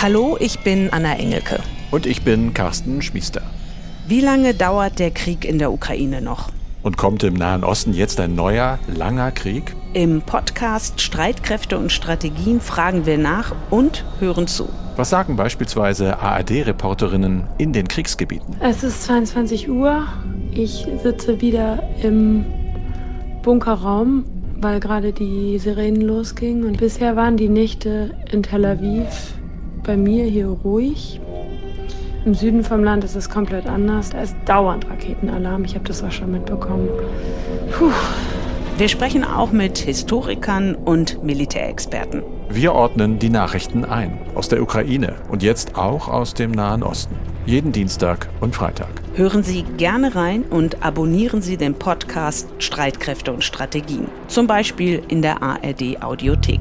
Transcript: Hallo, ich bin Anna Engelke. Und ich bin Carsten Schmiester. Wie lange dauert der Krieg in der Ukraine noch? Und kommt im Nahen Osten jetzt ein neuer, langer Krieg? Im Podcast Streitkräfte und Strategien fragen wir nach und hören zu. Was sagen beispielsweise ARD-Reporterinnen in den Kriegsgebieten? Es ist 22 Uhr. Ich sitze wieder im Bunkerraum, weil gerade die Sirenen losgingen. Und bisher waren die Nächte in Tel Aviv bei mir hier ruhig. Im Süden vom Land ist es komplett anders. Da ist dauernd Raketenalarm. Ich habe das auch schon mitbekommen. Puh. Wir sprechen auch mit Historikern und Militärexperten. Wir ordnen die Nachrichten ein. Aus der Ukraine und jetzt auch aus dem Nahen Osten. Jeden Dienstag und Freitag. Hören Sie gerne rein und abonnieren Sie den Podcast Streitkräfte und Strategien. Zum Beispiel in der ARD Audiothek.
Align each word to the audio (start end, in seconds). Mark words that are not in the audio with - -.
Hallo, 0.00 0.36
ich 0.38 0.60
bin 0.60 0.92
Anna 0.92 1.16
Engelke. 1.16 1.58
Und 1.90 2.06
ich 2.06 2.22
bin 2.22 2.54
Carsten 2.54 3.02
Schmiester. 3.02 3.42
Wie 4.06 4.20
lange 4.20 4.54
dauert 4.54 5.00
der 5.00 5.10
Krieg 5.10 5.44
in 5.44 5.58
der 5.58 5.72
Ukraine 5.72 6.22
noch? 6.22 6.50
Und 6.84 6.96
kommt 6.96 7.24
im 7.24 7.34
Nahen 7.34 7.64
Osten 7.64 7.92
jetzt 7.92 8.20
ein 8.20 8.36
neuer, 8.36 8.78
langer 8.86 9.32
Krieg? 9.32 9.74
Im 9.94 10.22
Podcast 10.22 11.00
Streitkräfte 11.00 11.76
und 11.76 11.90
Strategien 11.90 12.60
fragen 12.60 13.06
wir 13.06 13.18
nach 13.18 13.52
und 13.70 14.04
hören 14.20 14.46
zu. 14.46 14.68
Was 14.94 15.10
sagen 15.10 15.34
beispielsweise 15.34 16.20
ARD-Reporterinnen 16.20 17.48
in 17.58 17.72
den 17.72 17.88
Kriegsgebieten? 17.88 18.54
Es 18.60 18.84
ist 18.84 19.02
22 19.02 19.68
Uhr. 19.68 20.06
Ich 20.52 20.86
sitze 21.02 21.40
wieder 21.40 21.82
im 22.04 22.46
Bunkerraum, 23.42 24.26
weil 24.60 24.78
gerade 24.78 25.12
die 25.12 25.58
Sirenen 25.58 26.02
losgingen. 26.02 26.66
Und 26.66 26.78
bisher 26.78 27.16
waren 27.16 27.36
die 27.36 27.48
Nächte 27.48 28.14
in 28.30 28.44
Tel 28.44 28.64
Aviv 28.64 29.34
bei 29.88 29.96
mir 29.96 30.26
hier 30.26 30.48
ruhig. 30.48 31.18
Im 32.26 32.34
Süden 32.34 32.62
vom 32.62 32.84
Land 32.84 33.04
ist 33.04 33.16
es 33.16 33.30
komplett 33.30 33.66
anders. 33.66 34.10
Da 34.10 34.20
ist 34.20 34.36
dauernd 34.44 34.88
Raketenalarm. 34.88 35.64
Ich 35.64 35.74
habe 35.74 35.86
das 35.86 36.04
auch 36.04 36.12
schon 36.12 36.30
mitbekommen. 36.30 36.90
Puh. 37.72 37.90
Wir 38.76 38.88
sprechen 38.88 39.24
auch 39.24 39.50
mit 39.50 39.78
Historikern 39.78 40.74
und 40.74 41.24
Militärexperten. 41.24 42.22
Wir 42.50 42.74
ordnen 42.74 43.18
die 43.18 43.30
Nachrichten 43.30 43.86
ein. 43.86 44.18
Aus 44.34 44.48
der 44.48 44.62
Ukraine 44.62 45.16
und 45.30 45.42
jetzt 45.42 45.76
auch 45.76 46.06
aus 46.06 46.34
dem 46.34 46.50
Nahen 46.50 46.82
Osten. 46.82 47.16
Jeden 47.46 47.72
Dienstag 47.72 48.28
und 48.40 48.54
Freitag. 48.54 48.90
Hören 49.14 49.42
Sie 49.42 49.62
gerne 49.78 50.14
rein 50.14 50.42
und 50.42 50.84
abonnieren 50.84 51.40
Sie 51.40 51.56
den 51.56 51.74
Podcast 51.74 52.46
Streitkräfte 52.58 53.32
und 53.32 53.42
Strategien. 53.42 54.06
Zum 54.26 54.46
Beispiel 54.46 55.02
in 55.08 55.22
der 55.22 55.42
ARD 55.42 56.02
Audiothek. 56.02 56.60